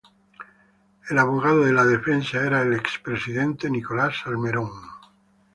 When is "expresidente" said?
2.73-3.69